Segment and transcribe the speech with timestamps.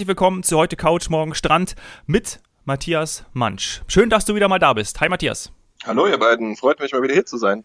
[0.00, 1.74] Herzlich willkommen zu heute Couch, morgen Strand
[2.06, 3.82] mit Matthias Mansch.
[3.86, 4.98] Schön, dass du wieder mal da bist.
[5.02, 5.52] Hi Matthias.
[5.84, 7.64] Hallo ihr beiden, freut mich mal wieder hier zu sein.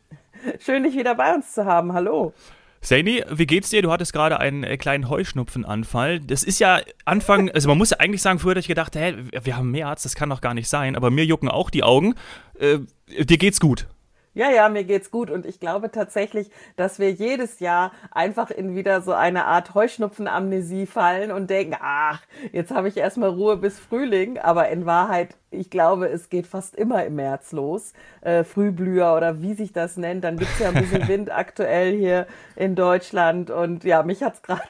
[0.60, 1.94] Schön, dich wieder bei uns zu haben.
[1.94, 2.34] Hallo.
[2.82, 3.82] Saini, wie geht's dir?
[3.82, 6.20] Du hattest gerade einen äh, kleinen Heuschnupfenanfall.
[6.20, 9.16] Das ist ja Anfang, also man muss ja eigentlich sagen, früher hätte ich gedacht, hä,
[9.42, 12.16] wir haben März, das kann doch gar nicht sein, aber mir jucken auch die Augen.
[12.60, 13.88] Äh, dir geht's gut.
[14.36, 15.32] Ja, ja, mir geht's gut.
[15.32, 20.88] Und ich glaube tatsächlich, dass wir jedes Jahr einfach in wieder so eine Art Heuschnupfenamnesie
[20.88, 22.22] fallen und denken, ach,
[22.52, 26.76] jetzt habe ich erstmal Ruhe bis Frühling, aber in Wahrheit, ich glaube, es geht fast
[26.76, 30.74] immer im März los, äh, Frühblüher oder wie sich das nennt, dann gibt's ja ein
[30.74, 33.50] bisschen Wind aktuell hier in Deutschland.
[33.52, 34.68] Und ja, mich hat's gerade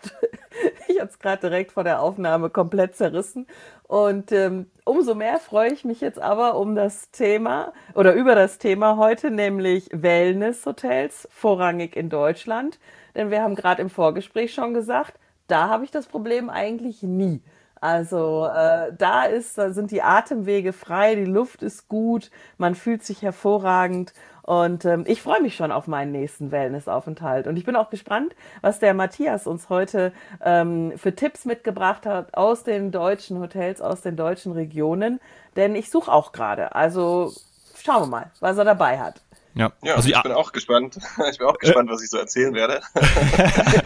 [0.88, 3.48] ich hat's gerade direkt vor der Aufnahme komplett zerrissen
[3.88, 8.58] und ähm, umso mehr freue ich mich jetzt aber um das Thema oder über das
[8.58, 12.80] Thema heute, nämlich Wellness-Hotels, vorrangig in Deutschland.
[13.16, 17.42] Denn wir haben gerade im Vorgespräch schon gesagt, da habe ich das Problem eigentlich nie.
[17.86, 23.03] Also äh, da ist, da sind die Atemwege frei, die Luft ist gut, man fühlt
[23.03, 24.11] sich hervorragend
[24.42, 27.45] und ähm, ich freue mich schon auf meinen nächsten Wellnessaufenthalt.
[27.45, 32.36] Und ich bin auch gespannt, was der Matthias uns heute ähm, für Tipps mitgebracht hat
[32.36, 35.20] aus den deutschen Hotels, aus den deutschen Regionen.
[35.55, 36.73] Denn ich suche auch gerade.
[36.73, 37.33] Also
[37.75, 39.22] schauen wir mal, was er dabei hat.
[39.56, 40.98] Ja, ja also, ich bin auch gespannt.
[41.31, 42.81] Ich bin auch gespannt, äh, was ich so erzählen werde.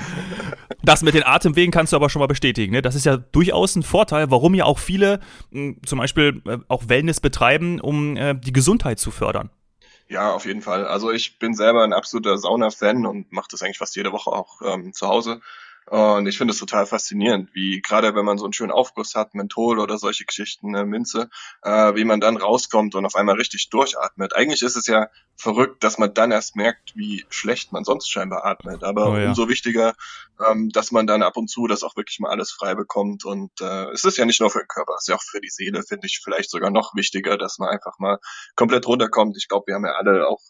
[0.83, 2.73] das mit den Atemwegen kannst du aber schon mal bestätigen.
[2.73, 2.81] Ne?
[2.81, 5.19] Das ist ja durchaus ein Vorteil, warum ja auch viele
[5.51, 9.51] mh, hm, zum Beispiel äh, auch Wellness betreiben, um äh, die Gesundheit zu fördern.
[10.07, 10.87] Ja, auf jeden Fall.
[10.87, 14.61] Also ich bin selber ein absoluter Sauna-Fan und mache das eigentlich fast jede Woche auch
[14.65, 15.39] ähm, zu Hause.
[15.89, 19.33] Und ich finde es total faszinierend, wie gerade wenn man so einen schönen Aufguss hat,
[19.33, 21.29] Menthol oder solche Geschichten, äh, Minze,
[21.63, 24.35] äh, wie man dann rauskommt und auf einmal richtig durchatmet.
[24.35, 28.45] Eigentlich ist es ja verrückt, dass man dann erst merkt, wie schlecht man sonst scheinbar
[28.45, 28.83] atmet.
[28.83, 29.29] Aber oh, ja.
[29.29, 29.95] umso wichtiger,
[30.47, 33.25] ähm, dass man dann ab und zu das auch wirklich mal alles frei bekommt.
[33.25, 35.41] Und äh, es ist ja nicht nur für den Körper, es ist ja auch für
[35.41, 38.19] die Seele, finde ich vielleicht sogar noch wichtiger, dass man einfach mal
[38.55, 39.37] komplett runterkommt.
[39.37, 40.41] Ich glaube, wir haben ja alle auch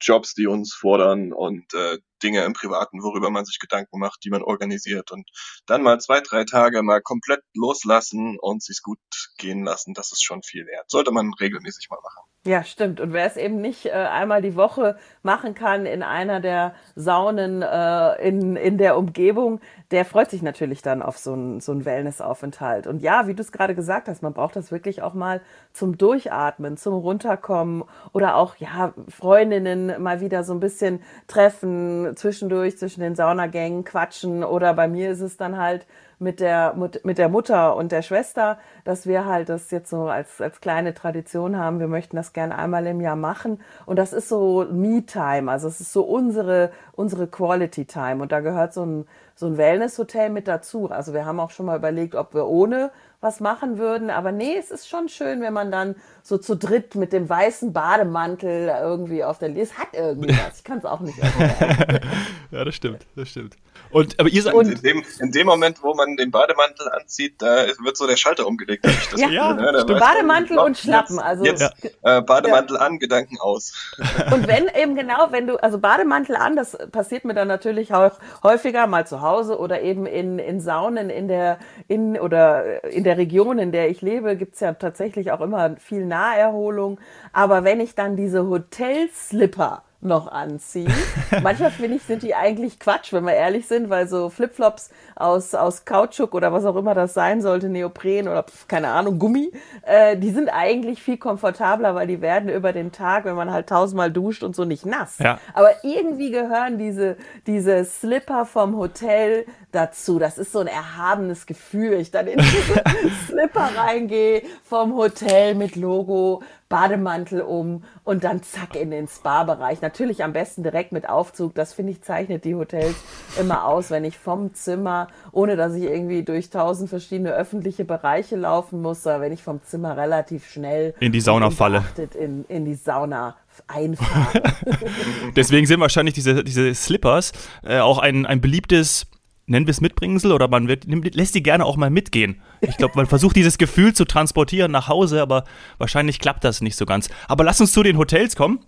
[0.00, 4.30] Jobs, die uns fordern und äh, Dinge im Privaten, worüber man sich Gedanken macht, die
[4.30, 5.28] man organisiert und
[5.66, 8.98] dann mal zwei, drei Tage mal komplett loslassen und sich's gut
[9.38, 10.90] gehen lassen, das ist schon viel wert.
[10.90, 12.28] Sollte man regelmäßig mal machen.
[12.44, 13.00] Ja, stimmt.
[13.00, 17.62] Und wer es eben nicht äh, einmal die Woche machen kann in einer der Saunen
[17.62, 21.84] äh, in, in der Umgebung, der freut sich natürlich dann auf so einen so einen
[21.84, 22.86] Wellnessaufenthalt.
[22.86, 25.42] Und ja, wie du es gerade gesagt hast, man braucht das wirklich auch mal
[25.72, 32.78] zum Durchatmen, zum Runterkommen oder auch, ja, Freundinnen mal wieder so ein bisschen treffen, zwischendurch
[32.78, 35.86] zwischen den Saunagängen quatschen oder bei mir ist es dann halt
[36.18, 36.74] mit der,
[37.04, 40.92] mit der Mutter und der Schwester, dass wir halt das jetzt so als, als kleine
[40.94, 41.78] Tradition haben.
[41.78, 43.60] Wir möchten das gern einmal im Jahr machen.
[43.86, 45.50] Und das ist so Me-Time.
[45.50, 48.20] Also es ist so unsere, unsere Quality-Time.
[48.20, 50.90] Und da gehört so ein, so ein Wellness-Hotel mit dazu.
[50.90, 52.90] Also wir haben auch schon mal überlegt, ob wir ohne
[53.20, 54.10] was machen würden.
[54.10, 57.72] Aber nee, es ist schon schön, wenn man dann so zu dritt mit dem weißen
[57.72, 60.58] Bademantel irgendwie auf der Liste hat irgendwie was.
[60.58, 61.18] Ich kann es auch nicht
[62.50, 63.56] ja, das stimmt, das stimmt.
[63.90, 67.66] Und aber ihr sagt, in dem, in dem Moment, wo man den Bademantel anzieht, da
[67.82, 68.84] wird so der Schalter umgelegt.
[68.84, 69.84] Das ja, ja ne?
[69.86, 71.18] Bademantel und Schlappen.
[71.18, 72.18] Also jetzt, ja.
[72.18, 72.82] äh, Bademantel ja.
[72.82, 73.72] an, Gedanken aus.
[74.32, 78.18] Und wenn eben genau, wenn du also Bademantel an, das passiert mir dann natürlich auch
[78.42, 83.16] häufiger mal zu Hause oder eben in in Saunen in der in oder in der
[83.16, 87.00] Region, in der ich lebe, gibt's ja tatsächlich auch immer viel Naherholung.
[87.32, 90.92] Aber wenn ich dann diese Hotelslipper noch anziehen.
[91.42, 95.54] Manchmal finde ich, sind die eigentlich Quatsch, wenn wir ehrlich sind, weil so Flipflops aus,
[95.54, 99.50] aus Kautschuk oder was auch immer das sein sollte, Neopren oder keine Ahnung, Gummi,
[99.82, 103.68] äh, die sind eigentlich viel komfortabler, weil die werden über den Tag, wenn man halt
[103.68, 105.18] tausendmal duscht und so nicht nass.
[105.18, 105.40] Ja.
[105.52, 107.16] Aber irgendwie gehören diese,
[107.48, 110.20] diese Slipper vom Hotel dazu.
[110.20, 111.94] Das ist so ein erhabenes Gefühl.
[111.94, 112.82] Ich dann in diese
[113.26, 119.80] Slipper reingehe vom Hotel mit Logo, Bademantel um und dann zack in den Spa-Bereich.
[119.80, 121.54] Natürlich am besten direkt mit Aufzug.
[121.54, 122.96] Das finde ich zeichnet die Hotels
[123.40, 128.36] immer aus, wenn ich vom Zimmer, ohne dass ich irgendwie durch tausend verschiedene öffentliche Bereiche
[128.36, 131.84] laufen muss, sondern wenn ich vom Zimmer relativ schnell in die Sauna falle.
[132.18, 133.36] In, in die Sauna
[133.66, 134.42] einfahren.
[135.36, 137.32] Deswegen sind wahrscheinlich diese, diese Slippers
[137.64, 139.06] äh, auch ein, ein beliebtes
[139.48, 142.40] nennen wir es Mitbringsel oder man wird, lässt die gerne auch mal mitgehen.
[142.60, 145.44] Ich glaube, man versucht dieses Gefühl zu transportieren nach Hause, aber
[145.78, 147.08] wahrscheinlich klappt das nicht so ganz.
[147.28, 148.60] Aber lass uns zu den Hotels kommen.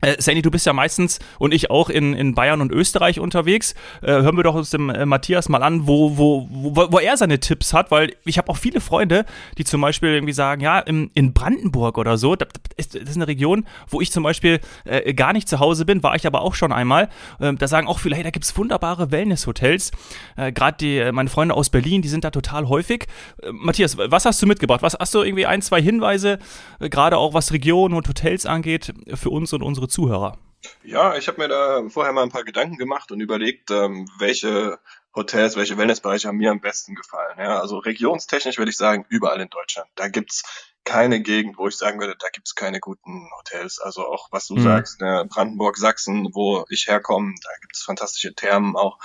[0.00, 3.74] Äh, Sandy, du bist ja meistens und ich auch in, in Bayern und Österreich unterwegs.
[4.02, 7.16] Äh, hören wir doch uns dem äh, Matthias mal an, wo, wo, wo, wo er
[7.16, 9.26] seine Tipps hat, weil ich habe auch viele Freunde,
[9.58, 13.16] die zum Beispiel irgendwie sagen, ja, in, in Brandenburg oder so, das ist, das ist
[13.16, 16.40] eine Region, wo ich zum Beispiel äh, gar nicht zu Hause bin, war ich aber
[16.42, 17.08] auch schon einmal.
[17.40, 19.90] Ähm, da sagen auch viele, hey, da gibt's wunderbare Wellnesshotels.
[20.36, 23.06] Äh, Gerade die äh, meine Freunde aus Berlin, die sind da total häufig.
[23.42, 24.82] Äh, Matthias, was hast du mitgebracht?
[24.82, 26.38] Was hast du irgendwie ein, zwei Hinweise,
[26.78, 30.38] äh, gerade auch was Regionen und Hotels angeht, für uns und unsere Zuhörer?
[30.82, 34.78] Ja, ich habe mir da vorher mal ein paar Gedanken gemacht und überlegt, ähm, welche
[35.14, 37.38] Hotels, welche Wellnessbereiche haben mir am besten gefallen.
[37.38, 39.88] Ja, also regionstechnisch würde ich sagen, überall in Deutschland.
[39.96, 40.42] Da gibt's
[40.84, 43.80] keine Gegend, wo ich sagen würde, da gibt's keine guten Hotels.
[43.80, 44.62] Also auch, was du mhm.
[44.62, 48.98] sagst, ne, Brandenburg, Sachsen, wo ich herkomme, da gibt's fantastische Thermen auch.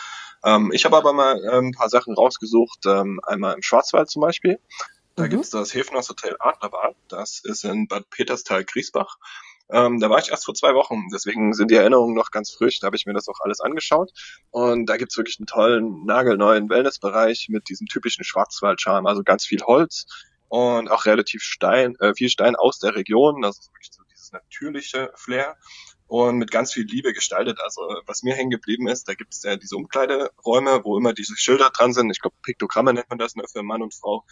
[0.43, 4.21] Ähm, ich habe aber mal ähm, ein paar Sachen rausgesucht, ähm, einmal im Schwarzwald zum
[4.21, 4.59] Beispiel.
[5.15, 5.29] Da mhm.
[5.29, 6.95] gibt's das Hefners Hotel Adlerbad.
[7.07, 9.17] Das ist in Bad Peterstal-Griesbach.
[9.69, 12.79] Ähm, da war ich erst vor zwei Wochen, deswegen sind die Erinnerungen noch ganz frisch.
[12.79, 14.11] Da habe ich mir das auch alles angeschaut.
[14.51, 19.09] Und da gibt's wirklich einen tollen, nagelneuen Wellnessbereich mit diesem typischen Schwarzwaldcharme.
[19.09, 20.05] Also ganz viel Holz
[20.49, 23.41] und auch relativ Stein, äh, viel Stein aus der Region.
[23.41, 25.57] Das ist wirklich so dieses natürliche Flair
[26.07, 27.59] und mit ganz viel Liebe gestaltet.
[27.63, 31.71] Also was mir hängen geblieben ist, da gibt's ja diese Umkleideräume, wo immer diese Schilder
[31.71, 32.11] dran sind.
[32.11, 34.23] Ich glaube, Piktogramme nennt man das ne, für Mann und Frau.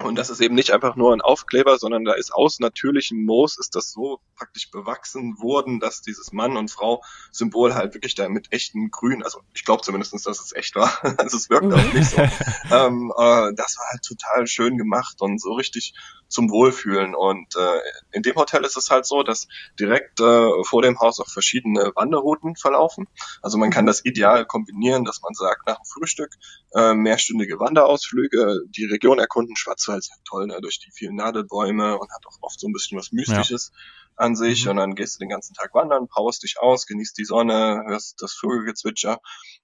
[0.00, 3.58] Und das ist eben nicht einfach nur ein Aufkleber, sondern da ist aus natürlichem Moos
[3.58, 7.02] ist das so praktisch bewachsen worden, dass dieses Mann und Frau
[7.32, 10.92] Symbol halt wirklich da mit echten Grün, also ich glaube zumindestens, dass es echt war,
[11.18, 12.18] also es wirkt auch nicht so.
[12.70, 15.94] ähm, äh, das war halt total schön gemacht und so richtig
[16.28, 17.14] zum Wohlfühlen.
[17.14, 17.80] Und äh,
[18.12, 19.48] in dem Hotel ist es halt so, dass
[19.80, 23.08] direkt äh, vor dem Haus auch verschiedene Wanderrouten verlaufen.
[23.42, 26.34] Also man kann das ideal kombinieren, dass man sagt, nach dem Frühstück
[26.74, 29.56] äh, mehrstündige Wanderausflüge, die Region erkunden,
[29.88, 32.72] Schwarzwald ist ja toll, ne, durch die vielen Nadelbäume und hat auch oft so ein
[32.72, 33.72] bisschen was Mystisches.
[33.72, 33.80] Ja
[34.20, 34.72] an sich mhm.
[34.72, 38.20] und dann gehst du den ganzen Tag wandern, powerst dich aus, genießt die Sonne, hörst
[38.20, 39.20] das Vogelgezwitscher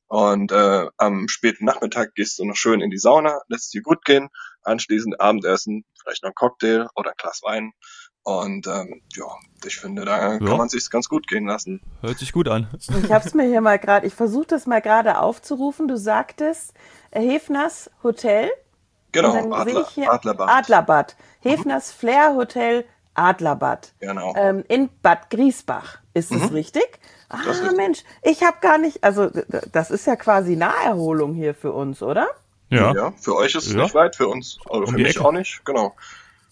[0.06, 4.04] und äh, am späten Nachmittag gehst du noch schön in die Sauna, lässt dir gut
[4.04, 4.28] gehen,
[4.62, 7.72] anschließend Abendessen, vielleicht noch ein Cocktail oder ein Glas Wein
[8.22, 9.26] und ähm, ja,
[9.66, 10.38] ich finde, da ja.
[10.38, 11.80] kann man sich ganz gut gehen lassen.
[12.00, 12.68] Hört sich gut an.
[12.78, 15.88] Ich habe es mir hier mal gerade, ich versuche das mal gerade aufzurufen.
[15.88, 16.72] Du sagtest
[17.10, 18.50] Hefners Hotel.
[19.14, 20.50] Genau, Adler, Adlerbad.
[20.50, 21.16] Adlerbad.
[21.40, 21.98] Hefners mhm.
[21.98, 22.84] Flair Hotel
[23.14, 23.92] Adlerbad.
[24.00, 24.34] Genau.
[24.36, 25.98] Ähm, in Bad Griesbach.
[26.14, 26.40] Ist mhm.
[26.40, 27.00] das richtig?
[27.28, 29.30] Ah, das Mensch, ich habe gar nicht, also
[29.72, 32.28] das ist ja quasi Naherholung hier für uns, oder?
[32.68, 32.92] Ja.
[32.94, 33.82] ja für euch ist es ja.
[33.82, 35.24] nicht weit, für uns, um für mich Ecke.
[35.24, 35.94] auch nicht, genau.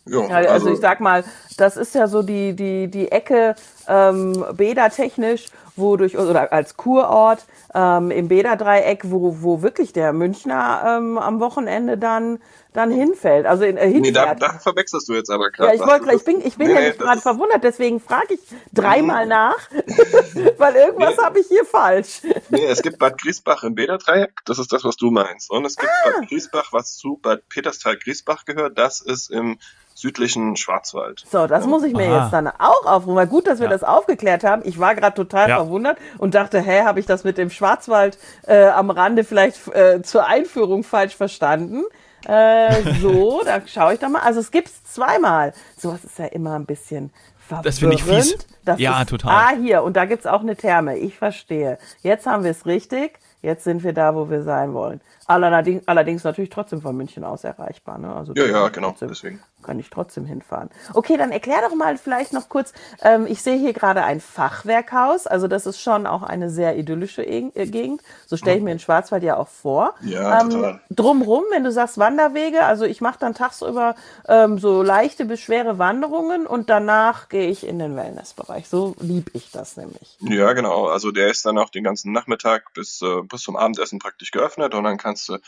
[0.04, 1.24] Ja, ja, also, also, ich sag mal,
[1.56, 3.54] das ist ja so die, die, die Ecke
[3.88, 5.46] ähm, bädertechnisch,
[5.76, 7.44] wo durch, oder als Kurort
[7.74, 12.38] ähm, im Bäderdreieck, wo, wo wirklich der Münchner ähm, am Wochenende dann
[12.72, 13.46] dann hinfällt.
[13.46, 14.04] Also in, äh, hinfährt.
[14.04, 15.76] Nee, da, da verwechselst du jetzt aber gerade.
[15.76, 18.40] Ja, ich wollte, ich bin, ich bin nee, ja nee, gerade verwundert, deswegen frage ich
[18.72, 19.58] dreimal nach,
[20.58, 21.22] weil irgendwas nee.
[21.22, 22.22] habe ich hier falsch.
[22.48, 25.50] Nee, es gibt Bad Griesbach im Bäderdreieck, das ist das, was du meinst.
[25.50, 26.10] Und es gibt ah.
[26.10, 29.58] Bad Griesbach, was zu Bad Peterstal-Griesbach gehört, das ist im
[30.02, 31.24] südlichen Schwarzwald.
[31.30, 32.24] So, das muss ich mir Aha.
[32.24, 33.14] jetzt dann auch aufrufen.
[33.14, 33.72] Weil gut, dass wir ja.
[33.72, 34.62] das aufgeklärt haben.
[34.64, 35.56] Ich war gerade total ja.
[35.56, 40.02] verwundert und dachte, hä, habe ich das mit dem Schwarzwald äh, am Rande vielleicht äh,
[40.02, 41.84] zur Einführung falsch verstanden?
[42.26, 44.22] Äh, so, da schaue ich doch mal.
[44.22, 45.54] Also es gibt es zweimal.
[45.76, 47.66] Sowas ist ja immer ein bisschen verwirrend.
[47.66, 48.36] Das finde ich fies.
[48.64, 49.32] Das ja, ist, total.
[49.32, 49.84] Ah, hier.
[49.84, 50.98] Und da gibt es auch eine Therme.
[50.98, 51.78] Ich verstehe.
[52.02, 53.20] Jetzt haben wir es richtig.
[53.40, 55.00] Jetzt sind wir da, wo wir sein wollen.
[55.26, 57.98] Allerdings, allerdings natürlich trotzdem von München aus erreichbar.
[57.98, 58.14] Ne?
[58.14, 58.90] Also ja, ja, genau.
[58.90, 59.40] Trotzdem, deswegen.
[59.62, 60.70] Kann ich trotzdem hinfahren.
[60.92, 62.72] Okay, dann erklär doch mal vielleicht noch kurz.
[63.02, 65.28] Ähm, ich sehe hier gerade ein Fachwerkhaus.
[65.28, 68.02] Also das ist schon auch eine sehr idyllische äh, Gegend.
[68.26, 69.94] So stelle ich mir in Schwarzwald ja auch vor.
[70.02, 70.80] Ja, ähm, total.
[70.90, 73.94] Drumrum, wenn du sagst Wanderwege, also ich mache dann tagsüber
[74.26, 78.68] ähm, so leichte bis schwere Wanderungen und danach gehe ich in den Wellnessbereich.
[78.68, 80.18] So lieb ich das nämlich.
[80.20, 80.86] Ja, genau.
[80.86, 84.74] Also der ist dann auch den ganzen Nachmittag bis, äh, bis zum Abendessen praktisch geöffnet
[84.74, 85.38] und dann kannst du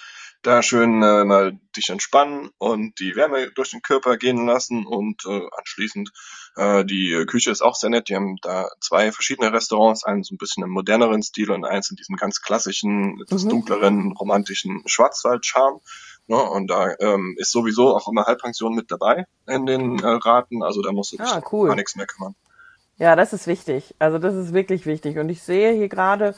[0.42, 5.24] da schön äh, mal dich entspannen und die Wärme durch den Körper gehen lassen und
[5.24, 6.10] äh, anschließend
[6.56, 8.10] äh, die Küche ist auch sehr nett.
[8.10, 11.90] Die haben da zwei verschiedene Restaurants, einen so ein bisschen im moderneren Stil und eins
[11.90, 13.48] in diesem ganz klassischen, etwas mhm.
[13.48, 15.80] dunkleren, romantischen Schwarzwald-Charme.
[16.26, 20.62] Ne, und da ähm, ist sowieso auch immer Halbpension mit dabei in den äh, Raten,
[20.62, 21.68] also da musst du dich ah, cool.
[21.68, 22.34] gar nichts mehr kümmern.
[22.96, 23.94] Ja, das ist wichtig.
[23.98, 25.18] Also das ist wirklich wichtig.
[25.18, 26.34] Und ich sehe hier gerade,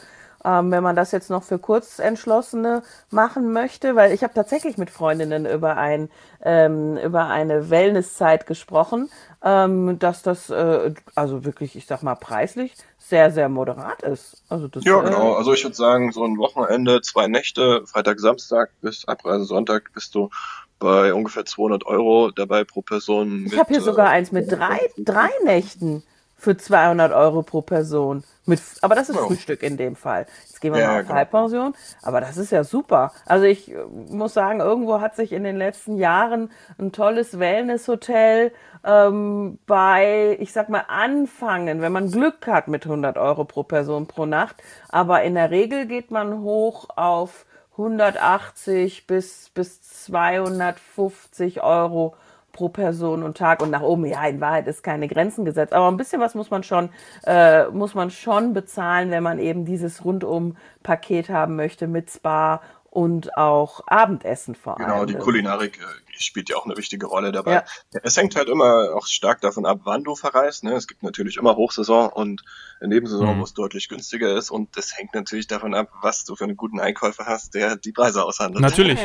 [0.46, 4.90] ähm, wenn man das jetzt noch für Kurzentschlossene machen möchte, weil ich habe tatsächlich mit
[4.90, 6.08] Freundinnen über ein
[6.44, 9.10] ähm, über eine Wellnesszeit gesprochen,
[9.42, 14.44] ähm, dass das äh, also wirklich, ich sag mal preislich sehr sehr moderat ist.
[14.48, 15.32] Also das, ja genau.
[15.32, 19.92] Äh, also ich würde sagen so ein Wochenende, zwei Nächte, Freitag, Samstag bis Abreise Sonntag
[19.92, 20.30] bist du
[20.78, 23.46] bei ungefähr 200 Euro dabei pro Person.
[23.46, 26.02] Ich habe hier äh, sogar eins mit drei, drei Nächten.
[26.36, 28.22] Für 200 Euro pro Person.
[28.44, 29.26] Mit, aber das ist oh.
[29.26, 30.26] Frühstück in dem Fall.
[30.46, 31.14] Jetzt gehen wir ja, mal auf genau.
[31.14, 31.74] Halbpension.
[32.02, 33.12] Aber das ist ja super.
[33.24, 38.52] Also ich äh, muss sagen, irgendwo hat sich in den letzten Jahren ein tolles Wellnesshotel
[38.84, 44.06] ähm, bei, ich sag mal, anfangen, wenn man Glück hat mit 100 Euro pro Person
[44.06, 44.62] pro Nacht.
[44.88, 52.14] Aber in der Regel geht man hoch auf 180 bis, bis 250 Euro
[52.56, 54.06] pro Person und Tag und nach oben.
[54.06, 56.88] Ja, in Wahrheit ist keine Grenzen gesetzt, aber ein bisschen was muss man schon,
[57.24, 63.36] äh, muss man schon bezahlen, wenn man eben dieses Rundum-Paket haben möchte mit Spa und
[63.36, 64.88] auch Abendessen vor allem.
[64.88, 67.52] Genau, die Kulinarik äh, spielt ja auch eine wichtige Rolle dabei.
[67.52, 67.64] Ja.
[68.02, 70.64] Es hängt halt immer auch stark davon ab, wann du verreist.
[70.64, 70.72] Ne?
[70.74, 72.42] Es gibt natürlich immer Hochsaison und
[72.80, 73.40] Nebensaison, mhm.
[73.40, 74.50] wo es deutlich günstiger ist.
[74.50, 77.92] Und das hängt natürlich davon ab, was du für einen guten Einkäufer hast, der die
[77.92, 78.62] Preise aushandelt.
[78.62, 79.00] Natürlich.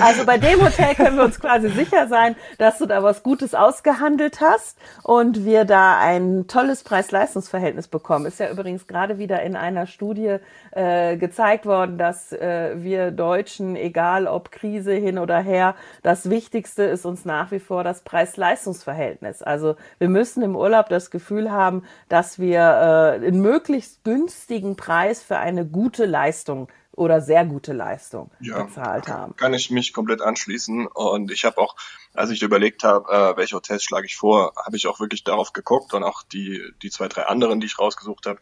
[0.00, 3.54] Also bei dem Hotel können wir uns quasi sicher sein, dass du da was Gutes
[3.54, 8.26] ausgehandelt hast und wir da ein tolles Preis-Leistungs-Verhältnis bekommen.
[8.26, 10.38] Ist ja übrigens gerade wieder in einer Studie
[10.70, 16.84] äh, gezeigt worden, dass äh, wir Deutschen, egal ob Krise hin oder her, das Wichtigste
[16.84, 19.42] ist uns nach wie vor das Preis-Leistungs-Verhältnis.
[19.42, 25.22] Also wir müssen im Urlaub das Gefühl haben, dass wir äh, einen möglichst günstigen Preis
[25.22, 29.36] für eine gute Leistung oder sehr gute Leistung ja, bezahlt haben.
[29.36, 30.86] Kann ich mich komplett anschließen.
[30.86, 31.76] Und ich habe auch,
[32.14, 35.52] als ich überlegt habe, äh, welche Hotels schlage ich vor, habe ich auch wirklich darauf
[35.52, 38.40] geguckt und auch die, die zwei, drei anderen, die ich rausgesucht habe,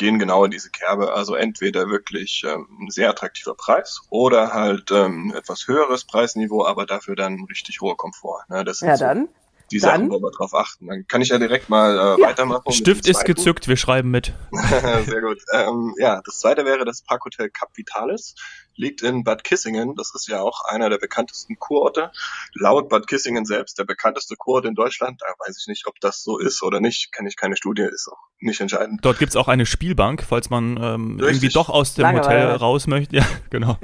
[0.00, 1.12] gehen genau in diese Kerbe.
[1.12, 6.86] Also entweder wirklich ähm, ein sehr attraktiver Preis oder halt ähm, etwas höheres Preisniveau, aber
[6.86, 8.44] dafür dann richtig hoher Komfort.
[8.48, 8.64] Ne?
[8.64, 9.28] Das ja, so dann.
[9.70, 10.88] Die dann, Sachen, wo wir drauf achten.
[10.88, 12.28] Dann kann ich ja direkt mal äh, ja.
[12.28, 12.72] weitermachen.
[12.72, 14.32] Stift ist gezückt, wir schreiben mit.
[15.06, 15.38] sehr gut.
[15.52, 18.34] Ähm, ja, das zweite wäre das Parkhotel Capitalis
[18.80, 19.94] liegt in Bad Kissingen.
[19.94, 22.10] Das ist ja auch einer der bekanntesten Kurorte.
[22.54, 25.20] Laut Bad Kissingen selbst der bekannteste Kurort in Deutschland.
[25.20, 27.12] Da weiß ich nicht, ob das so ist oder nicht.
[27.12, 29.00] Kenne ich keine Studie, ist auch nicht entscheidend.
[29.02, 32.44] Dort gibt's auch eine Spielbank, falls man ähm, irgendwie doch aus dem Langeweile.
[32.44, 33.10] Hotel raus möchte.
[33.20, 33.76] Ja, genau.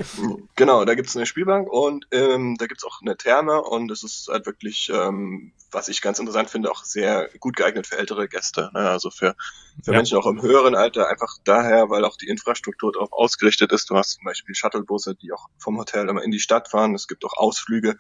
[0.55, 4.29] Genau, da gibt's eine Spielbank und ähm, da gibt's auch eine Therme und es ist
[4.31, 8.71] halt wirklich, ähm, was ich ganz interessant finde, auch sehr gut geeignet für ältere Gäste.
[8.73, 8.89] Ne?
[8.89, 9.37] Also für,
[9.85, 9.99] für ja.
[9.99, 13.91] Menschen auch im höheren Alter, einfach daher, weil auch die Infrastruktur darauf ausgerichtet ist.
[13.91, 16.95] Du hast zum Beispiel Shuttlebusse, die auch vom Hotel immer in die Stadt fahren.
[16.95, 17.97] Es gibt auch Ausflüge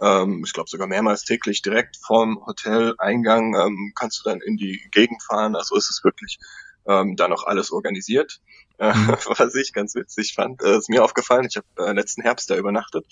[0.00, 4.88] ähm, ich glaube sogar mehrmals täglich direkt vom Hoteleingang ähm, kannst du dann in die
[4.92, 5.56] Gegend fahren.
[5.56, 6.38] Also ist es wirklich
[6.86, 8.40] ähm, da noch alles organisiert.
[8.78, 9.08] Äh, mhm.
[9.36, 12.56] was ich ganz witzig fand, äh, ist mir aufgefallen, ich habe äh, letzten Herbst da
[12.56, 13.06] übernachtet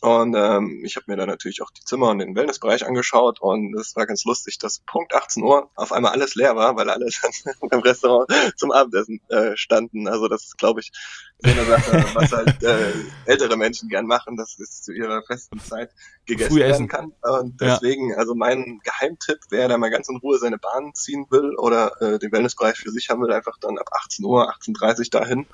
[0.00, 3.74] und ähm, ich habe mir dann natürlich auch die Zimmer und den Wellnessbereich angeschaut und
[3.74, 7.06] es war ganz lustig, dass Punkt 18 Uhr auf einmal alles leer war, weil alle
[7.22, 10.08] dann im Restaurant zum Abendessen äh, standen.
[10.08, 10.90] Also das glaube ich,
[11.38, 12.92] so eine Sache, was halt äh,
[13.26, 15.90] ältere Menschen gern machen, dass es zu ihrer festen Zeit
[16.26, 17.12] gegessen werden kann.
[17.22, 18.16] Und deswegen, ja.
[18.16, 22.18] also mein Geheimtipp, wer da mal ganz in Ruhe seine Bahn ziehen will oder äh,
[22.18, 25.46] den Wellnessbereich für sich haben will, einfach dann ab 18 Uhr, 18.30 Uhr dahin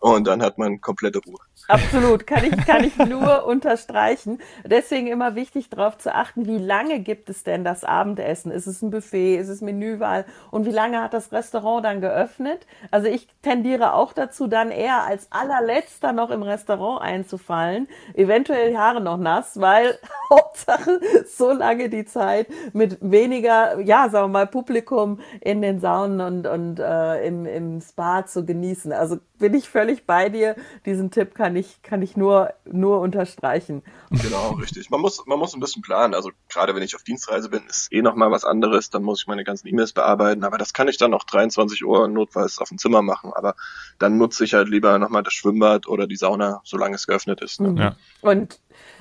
[0.00, 1.38] und dann hat man komplette Ruhe.
[1.66, 4.40] Absolut, kann ich, kann ich nur unterstreichen.
[4.64, 8.50] Deswegen immer wichtig darauf zu achten, wie lange gibt es denn das Abendessen?
[8.50, 9.36] Ist es ein Buffet?
[9.36, 10.24] Ist es Menüwahl?
[10.50, 12.66] Und wie lange hat das Restaurant dann geöffnet?
[12.90, 17.88] Also ich tendiere auch dazu, dann eher als allerletzter noch im Restaurant einzufallen.
[18.14, 19.98] Eventuell Haare noch nass, weil
[20.30, 26.20] Hauptsache so lange die Zeit mit weniger, ja, sagen wir mal, Publikum in den Saunen
[26.20, 28.92] und, und äh, im, im Spa zu genießen.
[28.92, 30.56] Also bin ich völlig bei dir.
[30.84, 33.82] Diesen Tipp kann ich, kann ich nur, nur unterstreichen.
[34.10, 34.90] Genau, richtig.
[34.90, 36.14] Man muss, man muss ein bisschen planen.
[36.14, 38.90] Also gerade wenn ich auf Dienstreise bin, ist eh nochmal was anderes.
[38.90, 40.44] Dann muss ich meine ganzen E-Mails bearbeiten.
[40.44, 43.32] Aber das kann ich dann noch 23 Uhr notfalls auf dem Zimmer machen.
[43.32, 43.54] Aber
[43.98, 47.60] dann nutze ich halt lieber nochmal das Schwimmbad oder die Sauna, solange es geöffnet ist.
[47.60, 47.74] Ne?
[47.80, 47.96] Ja.
[48.20, 48.58] Und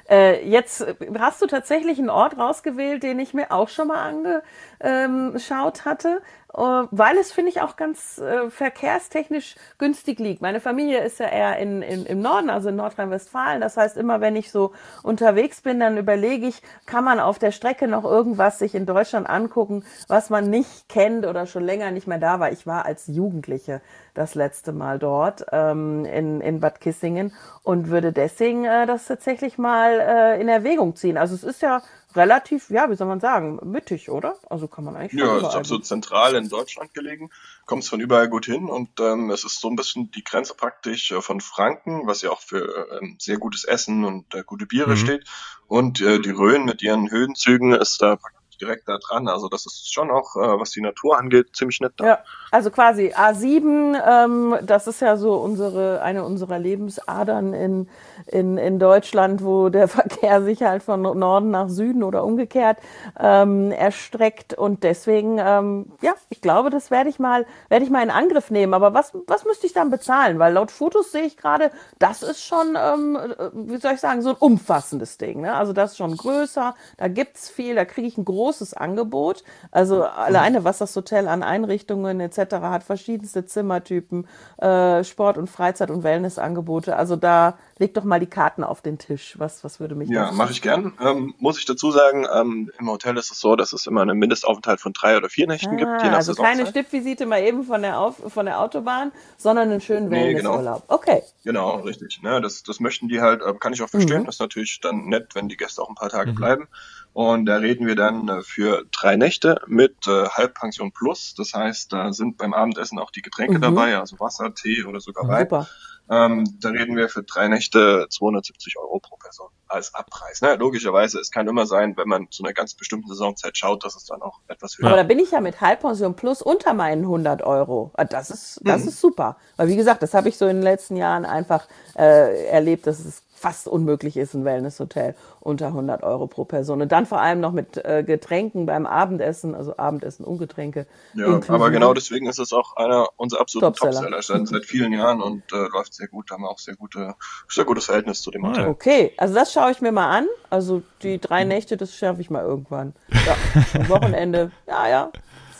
[0.09, 0.86] äh, jetzt
[1.19, 4.43] hast du tatsächlich einen Ort rausgewählt, den ich mir auch schon mal
[4.79, 6.22] angeschaut hatte,
[6.53, 10.41] äh, weil es, finde ich, auch ganz äh, verkehrstechnisch günstig liegt.
[10.41, 13.62] Meine Familie ist ja eher in, in, im Norden, also in Nordrhein-Westfalen.
[13.62, 17.51] Das heißt, immer wenn ich so unterwegs bin, dann überlege ich, kann man auf der
[17.51, 22.07] Strecke noch irgendwas sich in Deutschland angucken, was man nicht kennt oder schon länger nicht
[22.07, 22.51] mehr da war.
[22.51, 23.81] Ich war als Jugendliche
[24.13, 29.57] das letzte Mal dort ähm, in, in Bad Kissingen und würde deswegen äh, das tatsächlich
[29.57, 31.17] mal äh, in Erwägung ziehen.
[31.17, 31.81] Also es ist ja
[32.17, 34.36] relativ, ja, wie soll man sagen, mittig, oder?
[34.50, 35.21] Also kann man eigentlich.
[35.21, 37.29] Ja, es ist absolut zentral in Deutschland gelegen,
[37.65, 41.12] kommt von überall gut hin und ähm, es ist so ein bisschen die Grenze praktisch
[41.12, 44.91] äh, von Franken, was ja auch für äh, sehr gutes Essen und äh, gute Biere
[44.91, 44.97] mhm.
[44.97, 45.25] steht.
[45.67, 48.17] Und äh, die Rhön mit ihren Höhenzügen ist da
[48.61, 49.27] direkt da dran.
[49.27, 52.05] Also das ist schon auch, äh, was die Natur angeht, ziemlich nett da.
[52.05, 52.19] Ja,
[52.51, 57.89] also quasi A7, ähm, das ist ja so unsere, eine unserer Lebensadern in,
[58.27, 62.77] in, in Deutschland, wo der Verkehr sich halt von Norden nach Süden oder umgekehrt
[63.19, 64.53] ähm, erstreckt.
[64.53, 68.51] Und deswegen, ähm, ja, ich glaube, das werde ich mal, werde ich mal in Angriff
[68.51, 68.73] nehmen.
[68.73, 70.39] Aber was, was müsste ich dann bezahlen?
[70.39, 73.17] Weil laut Fotos sehe ich gerade, das ist schon, ähm,
[73.53, 75.41] wie soll ich sagen, so ein umfassendes Ding.
[75.41, 75.55] Ne?
[75.55, 79.44] Also das ist schon größer, da gibt's viel, da kriege ich ein großes Angebot.
[79.72, 82.56] Also alleine, was das Hotel an Einrichtungen etc.
[82.62, 84.25] hat, verschiedenste Zimmertypen,
[84.58, 86.96] äh, Sport- und Freizeit- und Wellnessangebote.
[86.96, 89.36] Also da leg doch mal die Karten auf den Tisch.
[89.38, 90.94] Was, was würde mich Ja, mache ich gern.
[91.01, 94.18] Ähm, muss ich dazu sagen, ähm, im Hotel ist es so, dass es immer einen
[94.18, 96.66] Mindestaufenthalt von drei oder vier Nächten Ah, gibt, je nach also keine.
[96.68, 100.51] Stippvisite mal eben von der, auf, von der Autobahn, sondern einen schönen Nee, genau.
[100.54, 100.84] Wellnessurlaub.
[100.88, 101.24] Okay.
[101.44, 102.22] Genau, richtig.
[102.24, 104.25] Ne, das, das möchten die halt, äh, kann ich auch verstehen.
[104.25, 106.68] Das ist natürlich dann nett, wenn die Gäste auch ein paar Tage bleiben.
[107.17, 111.33] Und da reden wir dann äh, für drei Nächte mit äh, Halbpension Plus.
[111.36, 113.62] Das heißt, da sind beim Abendessen auch die Getränke Mhm.
[113.63, 115.45] dabei, also Wasser, Tee oder sogar Wein.
[115.50, 115.67] Super.
[116.12, 120.41] Ähm, da reden wir für drei Nächte 270 Euro pro Person als Abpreis.
[120.41, 120.55] Ne?
[120.57, 124.05] Logischerweise, es kann immer sein, wenn man zu einer ganz bestimmten Saisonzeit schaut, dass es
[124.05, 127.41] dann auch etwas höher Aber da bin ich ja mit Halbpension plus unter meinen 100
[127.41, 127.91] Euro.
[127.95, 128.89] Ah, Das ist, das Mhm.
[128.89, 129.38] ist super.
[129.57, 133.00] Weil wie gesagt, das habe ich so in den letzten Jahren einfach äh, erlebt, dass
[133.00, 136.82] es fast unmöglich ist, ein Wellnesshotel unter 100 Euro pro Person.
[136.82, 140.88] Und dann vor allem noch mit äh, Getränken beim Abendessen, also Abendessen und Getränke.
[141.13, 141.53] Ja, inklusive.
[141.53, 144.10] aber genau deswegen ist es auch einer unserer absoluten Topseller.
[144.10, 146.32] Topseller, seit, seit vielen Jahren und äh, läuft sehr gut.
[146.32, 147.13] Da haben wir auch sehr gute,
[147.48, 148.67] sehr gutes Verhältnis zu dem Hotel.
[148.67, 150.27] Okay, also das schaue ich mir mal an.
[150.50, 152.94] Also die drei Nächte, das schaffe ich mal irgendwann.
[153.10, 153.36] Ja,
[153.79, 154.51] am Wochenende.
[154.65, 155.12] Ja, ja.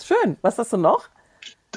[0.04, 0.38] Schön.
[0.42, 1.10] Was hast du noch?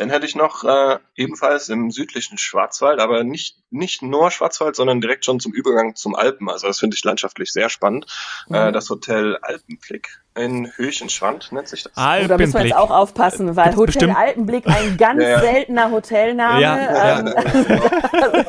[0.01, 5.03] Dann hätte ich noch äh, ebenfalls im südlichen Schwarzwald, aber nicht, nicht nur Schwarzwald, sondern
[5.03, 6.49] direkt schon zum Übergang zum Alpen.
[6.49, 8.07] Also das finde ich landschaftlich sehr spannend.
[8.49, 8.55] Mhm.
[8.55, 11.93] Äh, das Hotel Alpenblick in Höchenschwand nennt sich das.
[11.97, 15.29] Oh, da müssen wir jetzt auch aufpassen, weil Gibt's Hotel bestimmt- Alpenblick ein ganz Ja,
[15.29, 15.41] ja.
[15.41, 16.63] seltener Hotelname.
[16.63, 17.35] Ja, ähm,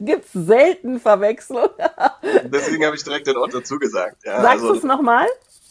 [0.00, 1.68] Gibt's selten Verwechslung.
[2.44, 4.24] Deswegen habe ich direkt den Ort dazu gesagt.
[4.24, 5.26] Ja, Sagst also, du es nochmal?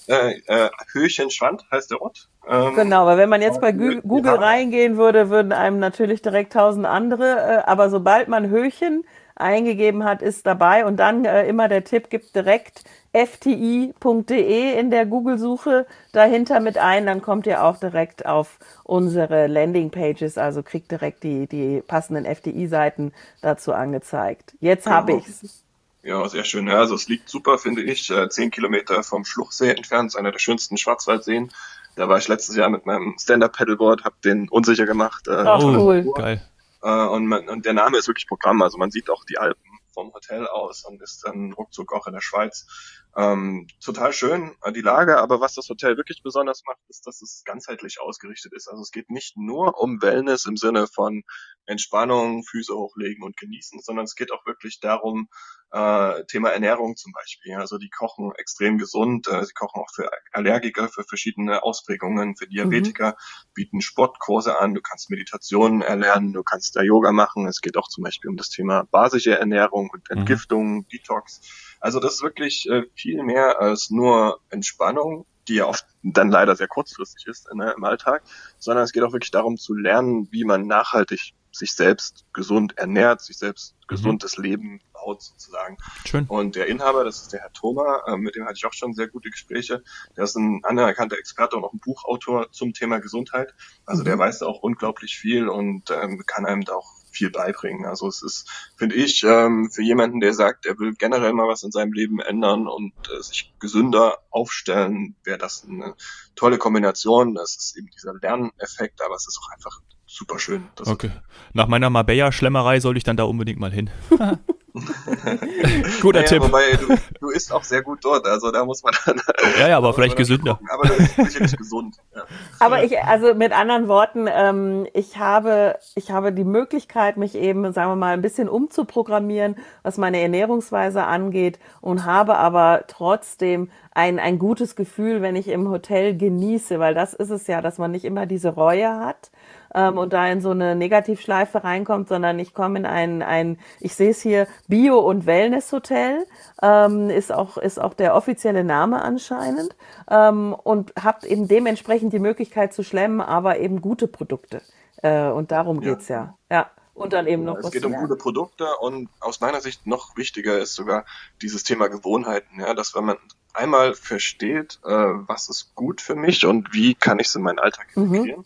[0.07, 2.29] Äh, äh, Höchenschwand heißt der Ort.
[2.47, 3.69] Ähm, Genau, weil wenn man jetzt bei.
[3.69, 9.03] Gü- Google reingehen würde, würden einem natürlich direkt tausend andere, äh, aber sobald man Höchen
[9.35, 12.83] eingegeben hat, ist dabei und dann äh, immer der Tipp, gibt direkt
[13.13, 20.37] fti.de in der Google-Suche dahinter mit ein, dann kommt ihr auch direkt auf unsere Landing-Pages,
[20.37, 23.11] also kriegt direkt die, die passenden FTI-Seiten
[23.41, 24.55] dazu angezeigt.
[24.59, 25.62] Jetzt habe ich's.
[26.03, 26.67] Ja, sehr schön.
[26.67, 28.09] Ja, also es liegt super, finde ich.
[28.09, 31.51] Äh, Zehn Kilometer vom Schluchsee entfernt, ist einer der schönsten Schwarzwaldseen.
[31.95, 35.27] Da war ich letztes Jahr mit meinem Stand-Up-Paddleboard, hab den unsicher gemacht.
[35.27, 35.97] Äh, Ach, cool.
[35.97, 36.13] Natur.
[36.15, 36.41] Geil.
[36.81, 38.61] Äh, und, man, und der Name ist wirklich Programm.
[38.61, 39.61] Also man sieht auch die Alpen
[39.93, 42.67] vom Hotel aus und ist dann ruckzuck auch in der Schweiz.
[43.15, 47.21] Ähm, total schön, äh, die Lage, aber was das Hotel wirklich besonders macht, ist, dass
[47.21, 48.67] es ganzheitlich ausgerichtet ist.
[48.67, 51.23] Also es geht nicht nur um Wellness im Sinne von
[51.65, 55.27] Entspannung, Füße hochlegen und genießen, sondern es geht auch wirklich darum,
[55.71, 57.55] äh, Thema Ernährung zum Beispiel.
[57.55, 62.47] Also die kochen extrem gesund, äh, sie kochen auch für Allergiker, für verschiedene Ausprägungen, für
[62.47, 63.15] Diabetiker,
[63.53, 67.47] bieten Sportkurse an, du kannst Meditationen erlernen, du kannst da Yoga machen.
[67.47, 70.17] Es geht auch zum Beispiel um das Thema basische Ernährung und Mhm.
[70.19, 71.41] Entgiftung, Detox.
[71.83, 76.55] Also das ist wirklich äh, viel mehr als nur Entspannung, die ja oft dann leider
[76.55, 78.23] sehr kurzfristig ist ne, im Alltag,
[78.57, 83.19] sondern es geht auch wirklich darum zu lernen, wie man nachhaltig sich selbst gesund ernährt,
[83.19, 85.77] sich selbst gesundes Leben baut sozusagen.
[86.05, 86.25] Schön.
[86.27, 88.93] Und der Inhaber, das ist der Herr Thoma, äh, mit dem hatte ich auch schon
[88.93, 89.83] sehr gute Gespräche.
[90.15, 93.53] Der ist ein anerkannter Experte und auch ein Buchautor zum Thema Gesundheit.
[93.85, 97.85] Also der weiß da auch unglaublich viel und ähm, kann einem da auch viel beibringen.
[97.85, 101.63] Also es ist, finde ich, ähm, für jemanden, der sagt, er will generell mal was
[101.63, 105.95] in seinem Leben ändern und äh, sich gesünder aufstellen, wäre das eine
[106.35, 107.35] tolle Kombination.
[107.35, 110.67] Das ist eben dieser Lerneffekt, aber es ist auch einfach super schön.
[110.75, 111.11] Das Okay.
[111.53, 113.89] Nach meiner Marbella-Schlemmerei sollte ich dann da unbedingt mal hin.
[116.01, 116.41] Guter Naja, Tipp.
[116.41, 119.21] Wobei du, du isst auch sehr gut dort, also da muss man dann.
[119.59, 120.55] Ja, ja, aber vielleicht gesünder.
[120.55, 120.69] gucken.
[120.71, 121.97] Aber das ist sicherlich gesund.
[122.15, 122.23] Ja.
[122.59, 127.71] Aber ich, also mit anderen Worten, ähm, ich habe, ich habe die Möglichkeit, mich eben,
[127.71, 134.17] sagen wir mal, ein bisschen umzuprogrammieren, was meine Ernährungsweise angeht und habe aber trotzdem ein,
[134.17, 137.91] ein gutes Gefühl, wenn ich im Hotel genieße, weil das ist es ja, dass man
[137.91, 139.29] nicht immer diese Reue hat
[139.73, 143.95] ähm, und da in so eine Negativschleife reinkommt, sondern ich komme in ein, ein ich
[143.95, 146.25] sehe es hier, Bio- und Wellness-Hotel,
[146.61, 149.75] ähm, ist, auch, ist auch der offizielle Name anscheinend
[150.09, 154.61] ähm, und habt eben dementsprechend die Möglichkeit zu schlemmen, aber eben gute Produkte.
[155.01, 155.93] Äh, und darum Ja.
[155.93, 156.37] geht's ja.
[156.49, 156.69] Ja.
[156.93, 160.15] Und dann eben noch Es was geht um gute Produkte und aus meiner Sicht noch
[160.15, 161.05] wichtiger ist sogar
[161.41, 163.17] dieses Thema Gewohnheiten, ja, dass wenn man
[163.51, 167.57] einmal versteht, äh, was ist gut für mich und wie kann ich es in meinen
[167.57, 168.13] Alltag mhm.
[168.13, 168.41] integrieren.
[168.41, 168.45] Mhm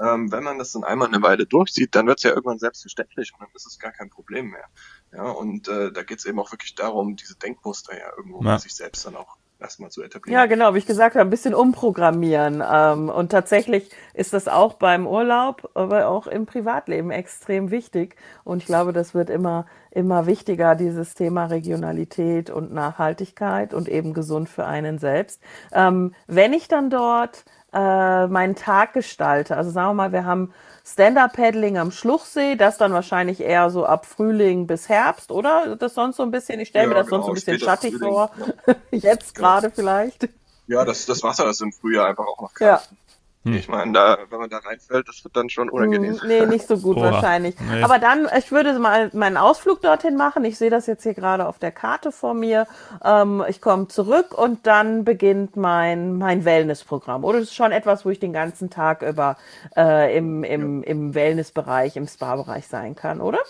[0.00, 3.32] ähm, wenn man das dann einmal eine Weile durchsieht, dann wird es ja irgendwann selbstverständlich
[3.32, 4.66] und dann ist es gar kein Problem mehr.
[5.12, 8.58] Ja, und äh, da geht es eben auch wirklich darum, diese Denkmuster ja irgendwo ja.
[8.58, 10.38] sich selbst dann auch erstmal zu etablieren.
[10.38, 12.62] Ja, genau, wie ich gesagt habe, ein bisschen umprogrammieren.
[12.68, 18.16] Ähm, und tatsächlich ist das auch beim Urlaub, aber auch im Privatleben extrem wichtig.
[18.44, 24.12] Und ich glaube, das wird immer, immer wichtiger, dieses Thema Regionalität und Nachhaltigkeit und eben
[24.12, 25.40] gesund für einen selbst.
[25.72, 29.56] Ähm, wenn ich dann dort äh, meinen Tag gestalte.
[29.56, 30.52] Also sagen wir mal, wir haben
[30.86, 35.76] Stand-Up-Paddling am Schluchsee, das dann wahrscheinlich eher so ab Frühling bis Herbst, oder?
[35.76, 37.66] Das sonst so ein bisschen, ich stelle ja, mir das genau, sonst so ein bisschen
[37.66, 38.30] schattig vor.
[38.66, 38.74] Ja.
[38.90, 39.48] Jetzt genau.
[39.48, 40.28] gerade vielleicht.
[40.66, 42.82] Ja, das, das Wasser ist im Frühjahr einfach auch noch kalt.
[42.82, 42.96] Ja.
[43.44, 43.54] Hm.
[43.54, 46.18] Ich meine, da, wenn man da reinfällt, das wird dann schon unangenehm.
[46.20, 47.12] Hm, nee, nicht so gut Oha.
[47.12, 47.54] wahrscheinlich.
[47.60, 47.82] Nee.
[47.82, 50.44] Aber dann, ich würde mal meinen Ausflug dorthin machen.
[50.44, 52.66] Ich sehe das jetzt hier gerade auf der Karte vor mir.
[53.04, 57.22] Ähm, ich komme zurück und dann beginnt mein, mein Wellnessprogramm.
[57.24, 59.36] Oder das ist schon etwas, wo ich den ganzen Tag über
[59.76, 60.88] äh, im, im, ja.
[60.88, 63.40] im Wellnessbereich, im Spa-Bereich sein kann, oder?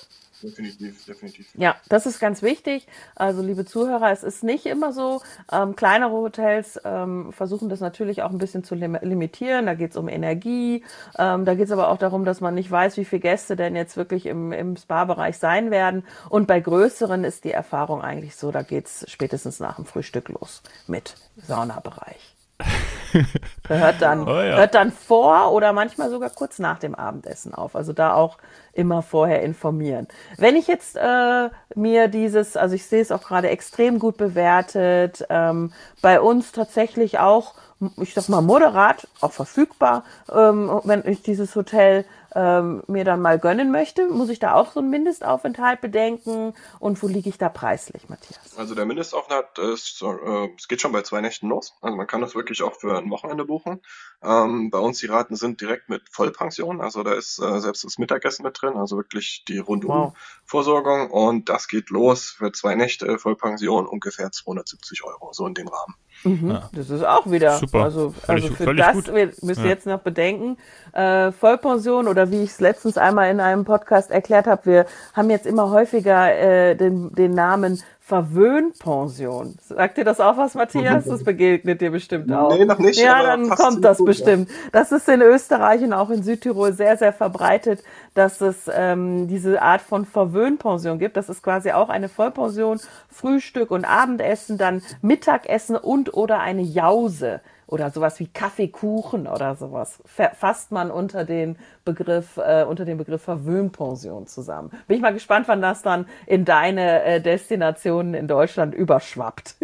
[0.44, 1.46] Definitiv, definitiv.
[1.54, 2.86] Ja, das ist ganz wichtig.
[3.14, 5.22] Also, liebe Zuhörer, es ist nicht immer so.
[5.50, 9.64] Ähm, kleinere Hotels ähm, versuchen das natürlich auch ein bisschen zu lim limitieren.
[9.64, 10.84] Da geht es um Energie.
[11.18, 13.74] Ähm, da geht es aber auch darum, dass man nicht weiß, wie viele Gäste denn
[13.74, 16.04] jetzt wirklich im, im Spa-Bereich sein werden.
[16.28, 20.28] Und bei größeren ist die Erfahrung eigentlich so, da geht es spätestens nach dem Frühstück
[20.28, 21.14] los mit
[21.46, 22.34] Saunabereich.
[23.68, 24.56] hört dann, oh ja.
[24.56, 27.76] hört dann vor oder manchmal sogar kurz nach dem Abendessen auf.
[27.76, 28.38] Also da auch
[28.72, 30.08] immer vorher informieren.
[30.36, 35.24] Wenn ich jetzt äh, mir dieses, also ich sehe es auch gerade extrem gut bewertet,
[35.30, 35.72] ähm,
[36.02, 37.54] bei uns tatsächlich auch,
[37.96, 43.38] ich sag mal moderat, auch verfügbar, ähm, wenn ich dieses Hotel ähm, mir dann mal
[43.38, 47.48] gönnen möchte, muss ich da auch so einen Mindestaufenthalt bedenken und wo liege ich da
[47.48, 48.56] preislich, Matthias?
[48.56, 51.74] Also der Mindestaufenthalt ist, äh, es geht schon bei zwei Nächten los.
[51.80, 53.80] Also man kann das wirklich auch für ein Wochenende buchen.
[54.22, 57.98] Ähm, bei uns die Raten sind direkt mit Vollpension, also da ist äh, selbst das
[57.98, 61.28] Mittagessen mit drin, also wirklich die Rundum-Versorgung wow.
[61.28, 65.94] und das geht los für zwei Nächte Vollpension ungefähr 270 Euro, so in dem Rahmen.
[66.22, 66.70] Mhm, ja.
[66.72, 67.58] Das ist auch wieder.
[67.58, 67.82] Super.
[67.82, 69.14] Also, völlig, also für das gut.
[69.14, 69.70] wir müsst ihr ja.
[69.70, 70.56] jetzt noch bedenken,
[70.92, 75.30] äh, Vollpension oder wie ich es letztens einmal in einem Podcast erklärt habe, wir haben
[75.30, 79.56] jetzt immer häufiger äh, den, den Namen Verwöhnpension.
[79.62, 81.06] Sagt dir das auch was, Matthias?
[81.06, 82.54] Das begegnet dir bestimmt auch.
[82.54, 83.00] Nee, noch nicht.
[83.00, 84.50] Ja, dann kommt das gut, bestimmt.
[84.50, 84.56] Ja.
[84.72, 89.62] Das ist in Österreich und auch in Südtirol sehr, sehr verbreitet, dass es ähm, diese
[89.62, 91.16] Art von Verwöhnpension gibt.
[91.16, 97.40] Das ist quasi auch eine Vollpension, Frühstück und Abendessen, dann Mittagessen und oder eine Jause
[97.74, 103.22] oder sowas wie Kaffeekuchen oder sowas fasst man unter den Begriff äh, unter dem Begriff
[103.22, 104.70] Verwöhnpension zusammen.
[104.86, 109.56] Bin ich mal gespannt, wann das dann in deine äh, Destinationen in Deutschland überschwappt.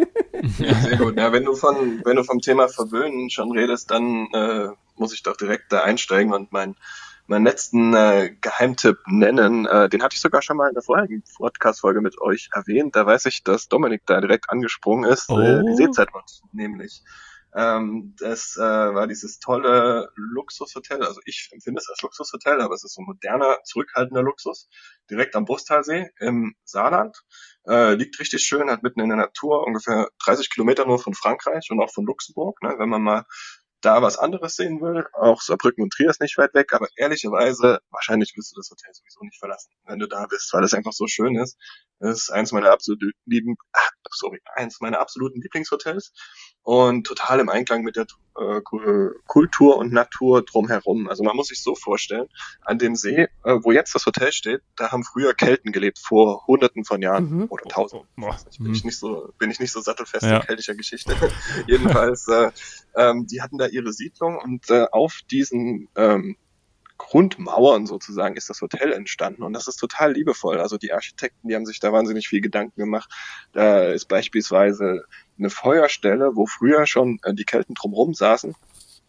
[0.57, 1.17] ja, sehr gut.
[1.17, 5.23] Ja, wenn du von wenn du vom Thema Verwöhnen schon redest, dann äh, muss ich
[5.23, 6.75] doch direkt da einsteigen und mein
[7.27, 9.65] meinen letzten äh, Geheimtipp nennen.
[9.67, 12.97] Äh, den hatte ich sogar schon mal in der vorherigen Podcast-Folge mit euch erwähnt.
[12.97, 15.29] Da weiß ich, dass Dominik da direkt angesprungen ist.
[15.29, 15.39] Oh.
[15.39, 17.03] Äh, die Seezeitwand nämlich.
[17.53, 21.03] Ähm, das äh, war dieses tolle Luxushotel.
[21.03, 24.69] Also ich empfinde es als Luxushotel, aber es ist so ein moderner, zurückhaltender Luxus.
[25.09, 27.23] Direkt am Bustalsee im Saarland.
[27.67, 31.67] Äh, liegt richtig schön, hat mitten in der Natur, ungefähr 30 Kilometer nur von Frankreich
[31.69, 32.61] und auch von Luxemburg.
[32.61, 32.75] Ne?
[32.77, 33.25] Wenn man mal
[33.81, 37.79] da was anderes sehen will, auch Saarbrücken und Trier ist nicht weit weg, aber ehrlicherweise,
[37.89, 40.93] wahrscheinlich wirst du das Hotel sowieso nicht verlassen, wenn du da bist, weil es einfach
[40.93, 41.57] so schön ist.
[41.99, 43.55] Das ist eins meiner absoluten lieben,
[44.11, 46.13] sorry, eins meiner absoluten Lieblingshotels
[46.63, 48.05] und total im Einklang mit der
[48.37, 48.61] äh,
[49.27, 51.09] Kultur und Natur drumherum.
[51.09, 52.27] Also man muss sich so vorstellen,
[52.61, 56.45] an dem See, äh, wo jetzt das Hotel steht, da haben früher Kelten gelebt, vor
[56.47, 57.45] hunderten von Jahren mhm.
[57.49, 58.03] oder tausend.
[58.17, 58.63] Oh, oh, oh.
[58.63, 60.37] Bin ich nicht so, bin ich nicht so sattelfest ja.
[60.37, 61.15] in keltischer Geschichte.
[61.67, 62.51] Jedenfalls, äh,
[62.95, 66.37] ähm, die hatten da ihre Siedlung und äh, auf diesen ähm,
[67.01, 70.59] Grundmauern sozusagen ist das Hotel entstanden und das ist total liebevoll.
[70.59, 73.11] Also die Architekten, die haben sich da wahnsinnig viel Gedanken gemacht.
[73.53, 75.05] Da ist beispielsweise
[75.37, 78.55] eine Feuerstelle, wo früher schon äh, die Kelten drumherum saßen,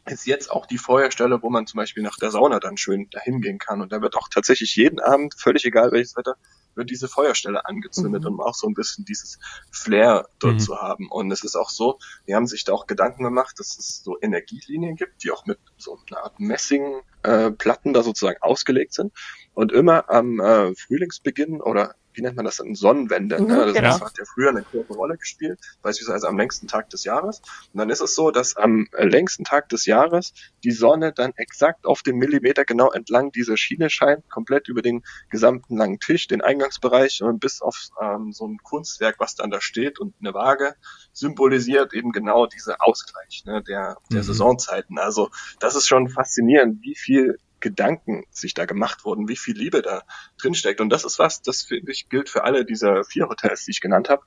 [0.07, 3.43] ist jetzt auch die Feuerstelle, wo man zum Beispiel nach der Sauna dann schön dahin
[3.43, 3.83] gehen kann.
[3.83, 6.37] Und da wird auch tatsächlich jeden Abend, völlig egal welches Wetter,
[6.75, 8.35] wird diese Feuerstelle angezündet, mhm.
[8.35, 9.39] um auch so ein bisschen dieses
[9.71, 10.61] Flair dort mhm.
[10.61, 11.11] zu haben.
[11.11, 14.17] Und es ist auch so, die haben sich da auch Gedanken gemacht, dass es so
[14.21, 19.13] Energielinien gibt, die auch mit so einer Art Messingplatten äh, da sozusagen ausgelegt sind.
[19.55, 23.41] Und immer am äh, Frühlingsbeginn oder wie nennt man das denn, Sonnenwende.
[23.41, 23.63] Mhm, ne?
[23.63, 23.89] Also genau.
[23.91, 27.43] Das hat ja früher eine große Rolle gespielt, beispielsweise am längsten Tag des Jahres.
[27.73, 30.33] Und dann ist es so, dass am äh, längsten Tag des Jahres
[30.65, 35.03] die Sonne dann exakt auf den Millimeter genau entlang dieser Schiene scheint, komplett über den
[35.31, 39.61] gesamten langen Tisch, den Eingangsbereich und bis auf ähm, so ein Kunstwerk, was dann da
[39.61, 40.75] steht und eine Waage
[41.13, 44.27] symbolisiert eben genau diese Ausgleich ne, der, der Mhm.
[44.27, 44.99] Saisonzeiten.
[44.99, 49.81] Also das ist schon faszinierend, wie viel Gedanken sich da gemacht wurden, wie viel Liebe
[49.81, 50.03] da
[50.37, 50.83] drinsteckt.
[50.83, 53.81] Und das ist was, das finde ich gilt für alle dieser vier Hotels, die ich
[53.81, 54.23] genannt habe.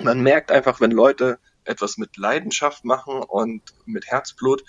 [0.00, 4.62] Man merkt einfach, wenn Leute etwas mit Leidenschaft machen und mit Herzblut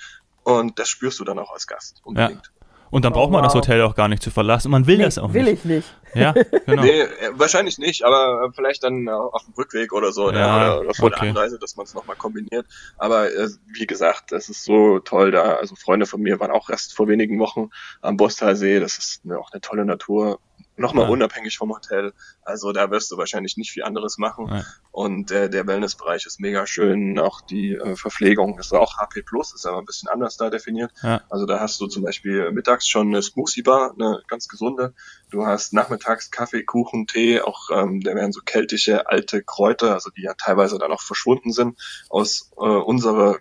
[0.43, 2.51] und das spürst du dann auch als Gast unbedingt.
[2.91, 3.61] Und dann Oh, braucht man das wow.
[3.61, 4.71] Hotel auch gar nicht zu verlassen.
[4.71, 5.59] Man will Nee, das auch will nicht.
[5.59, 5.93] ich nicht.
[6.15, 6.31] Ja,
[6.65, 6.81] genau.
[6.81, 10.39] Nee, äh, wahrscheinlich nicht, aber vielleicht dann auf dem Rückweg oder so, ne?
[10.39, 11.19] Ja, oder, oder vor okay.
[11.21, 12.65] der Anreise, dass man es nochmal kombiniert.
[12.97, 15.55] Aber äh, wie gesagt, das ist so toll da.
[15.55, 17.69] Also Freunde von mir waren auch erst vor wenigen Wochen
[18.01, 18.79] am Bostalsee.
[18.79, 20.39] Das ist eine, auch eine tolle Natur.
[20.79, 21.11] Nochmal Ja.
[21.11, 22.13] unabhängig vom Hotel.
[22.43, 24.47] Also da wirst du wahrscheinlich nicht viel anderes machen.
[24.49, 24.65] Ja.
[24.91, 27.19] Und äh, der Wellnessbereich ist mega schön.
[27.19, 30.91] Auch die äh, Verpflegung ist auch HP Plus, ist aber ein bisschen anders da definiert.
[31.03, 31.21] Ja.
[31.29, 34.93] Also da hast du zum Beispiel mittags schon eine Smoothie Bar, eine ganz gesunde.
[35.29, 40.09] Du hast nachmittags Kaffee, Kuchen, Tee, auch ähm, da werden so keltische alte Kräuter, also
[40.09, 41.77] die ja teilweise dann auch verschwunden sind
[42.09, 43.37] aus äh, unserer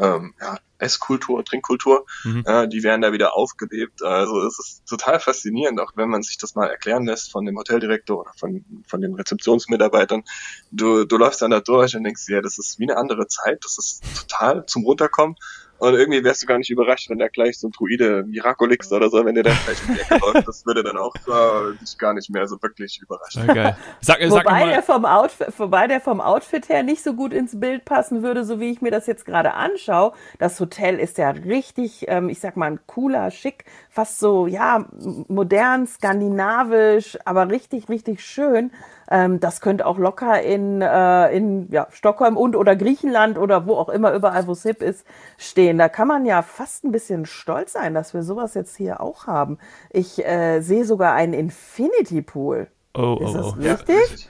[0.00, 2.42] ähm, ja, Esskultur, Trinkkultur, Mhm.
[2.46, 4.02] äh, die werden da wieder aufgelebt.
[4.02, 7.58] Also es ist total faszinierend, auch wenn man sich das mal erklären lässt von dem
[7.58, 10.24] Hoteldirektor oder von, von den Rezeptionsmitarbeitern.
[10.70, 13.64] Du, du läufst dann da durch und denkst ja, das ist wie eine andere Zeit,
[13.64, 15.36] das ist total zum Runterkommen.
[15.80, 19.08] Und irgendwie wärst du gar nicht überrascht, wenn da gleich so ein Druide Miraculix oder
[19.08, 20.46] so, wenn der da gleich um die Ecke läuft.
[20.46, 23.46] Das würde dann auch äh, dich gar nicht mehr so wirklich überraschen.
[23.46, 23.76] Geil.
[24.00, 27.32] Sag, sag Wobei mal, der, vom Outfit, wobei der vom Outfit her nicht so gut
[27.32, 30.12] ins Bild passen würde, so wie ich mir das jetzt gerade anschaue.
[30.38, 34.84] Das Hotel ist ja richtig, ähm, ich sag mal, ein cooler, schick, fast so, ja,
[35.28, 38.70] modern, skandinavisch, aber richtig, richtig schön.
[39.10, 43.74] Ähm, das könnte auch locker in, äh, in ja, Stockholm und oder Griechenland oder wo
[43.74, 45.04] auch immer, überall, wo es hip ist,
[45.36, 45.78] stehen.
[45.78, 49.26] Da kann man ja fast ein bisschen stolz sein, dass wir sowas jetzt hier auch
[49.26, 49.58] haben.
[49.90, 52.68] Ich äh, sehe sogar einen Infinity Pool.
[52.94, 53.60] oh, Ist oh, das oh.
[53.60, 54.29] richtig?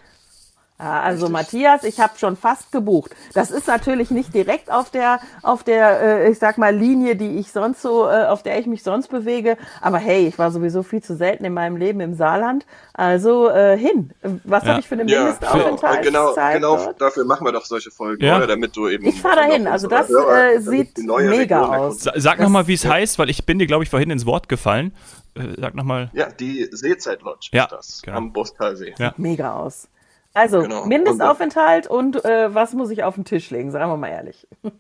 [0.83, 1.33] Ja, also Richtig.
[1.33, 3.15] Matthias, ich habe schon fast gebucht.
[3.35, 7.37] Das ist natürlich nicht direkt auf der, auf der, äh, ich sag mal Linie, die
[7.39, 9.59] ich sonst so, äh, auf der ich mich sonst bewege.
[9.83, 12.65] Aber hey, ich war sowieso viel zu selten in meinem Leben im Saarland.
[12.95, 14.13] Also äh, hin.
[14.45, 14.71] Was Ja.
[14.71, 17.01] habe ich für eine Ja, Mindestaufenthaltszeit genau, genau dort?
[17.01, 18.39] dafür machen wir doch solche Folgen, Ja.
[18.39, 18.47] oder?
[18.47, 19.05] Damit du eben.
[19.07, 19.67] Ich fahr dahin.
[19.67, 22.01] Also das, Hörer, äh, sieht mega Region aus.
[22.01, 24.49] Sa- Sag nochmal, wie es heißt, weil ich bin dir, glaube ich, vorhin ins Wort
[24.49, 24.95] gefallen.
[25.35, 26.11] Äh, sag nochmal.
[26.15, 28.17] Ja, die Seezeit-Lodge Ja, ist das, genau.
[28.17, 28.95] am Bostalsee.
[28.99, 29.13] Ja.
[29.17, 29.89] Mega aus.
[30.35, 30.85] Also Genau.
[30.87, 33.71] Mindestaufenthalt und äh, was muss ich auf den Tisch legen?
[33.71, 34.47] Sagen wir mal ehrlich.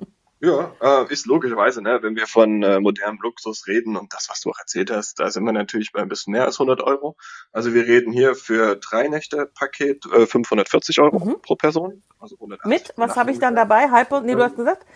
[0.42, 4.40] Ja, äh, ist logischerweise, ne, wenn wir von äh, modernem Luxus reden und das, was
[4.40, 7.18] du auch erzählt hast, da sind wir natürlich bei ein bisschen mehr als 100 Euro.
[7.52, 11.42] Also wir reden hier für drei Nächte Paket äh, 540 Euro Mhm.
[11.42, 12.02] pro Person.
[12.18, 13.90] Also 180 Mit, was habe ich dann dabei?
[13.90, 14.86] Halb, nee, du hast gesagt?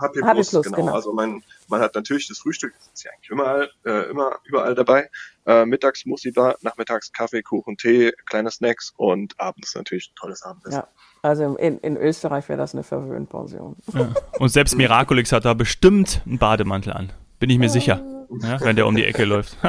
[0.00, 0.76] HP HP Plus, Plus, genau.
[0.76, 0.94] genau.
[0.94, 4.74] Also man, man hat natürlich das Frühstück, das ist ja eigentlich immer, äh, immer überall
[4.74, 5.10] dabei.
[5.46, 10.42] Äh, mittags Smoothie Bar, nachmittags Kaffee, Kuchen, Tee, kleine Snacks und abends natürlich ein tolles
[10.42, 10.80] Abendessen.
[10.80, 10.88] Ja.
[11.22, 13.76] Also in, in Österreich wäre das eine Verwöhnpension.
[13.92, 14.12] Ja.
[14.38, 17.12] Und selbst Miraculix hat da bestimmt einen Bademantel an.
[17.38, 18.02] Bin ich mir sicher.
[18.42, 19.56] Ja, wenn der um die Ecke läuft.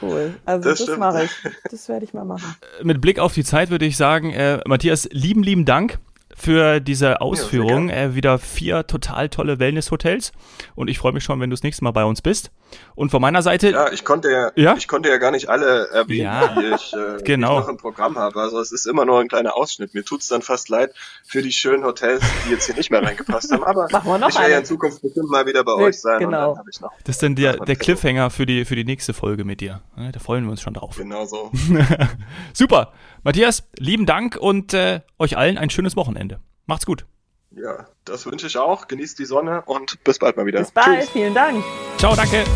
[0.00, 0.34] Cool.
[0.44, 1.30] Also Das das, mache ich.
[1.72, 2.54] Das werde ich mal machen.
[2.84, 5.98] Mit Blick auf die Zeit würde ich sagen, äh, Matthias, lieben, lieben Dank
[6.38, 7.90] für diese Ausführung.
[7.90, 10.32] äh, wieder vier total tolle Wellness-Hotels.
[10.74, 12.50] Und ich freue mich schon, wenn du das nächste Mal bei uns bist.
[12.94, 14.74] Und von meiner Seite, Ja, ich konnte ja, Ja?
[14.76, 17.54] ich konnte ja gar nicht alle erwähnen, Ja, die ich, äh, genau.
[17.58, 18.40] ich noch im Programm habe.
[18.40, 19.94] Also es ist immer nur ein kleiner Ausschnitt.
[19.94, 20.92] Mir tut's dann fast leid
[21.26, 23.64] für die schönen Hotels, die jetzt hier nicht mehr reingepasst haben.
[23.64, 26.00] Aber Machen wir noch ich werde ja in Zukunft bestimmt mal wieder bei Ja, euch
[26.00, 26.50] sein genau.
[26.50, 27.76] und dann habe ich noch das ist dann der, der.
[27.76, 29.80] Cliffhanger für die, für die nächste Folge mit dir.
[29.96, 30.96] Ja, Da freuen wir uns schon drauf.
[30.96, 31.50] genau so.
[32.52, 32.92] Super.
[33.28, 36.40] Matthias, lieben Dank und äh, euch allen ein schönes Wochenende.
[36.64, 37.04] Macht's gut.
[37.50, 38.88] Ja, das wünsche ich auch.
[38.88, 40.60] Genießt die Sonne und bis bald mal wieder.
[40.60, 41.00] Bis bald.
[41.00, 41.10] Tschüss.
[41.10, 41.62] Vielen Dank.
[41.98, 42.46] Ciao, danke.